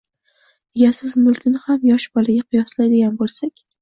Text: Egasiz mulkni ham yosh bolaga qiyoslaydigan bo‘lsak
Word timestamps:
Egasiz 0.79 1.13
mulkni 1.25 1.61
ham 1.67 1.85
yosh 1.91 2.07
bolaga 2.17 2.47
qiyoslaydigan 2.49 3.21
bo‘lsak 3.21 3.65